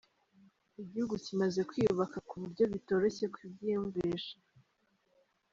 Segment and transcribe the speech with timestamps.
[0.81, 4.35] Igihugu kimaze kwiyubaka, ku buryo bitororshye kubyiyumvisha.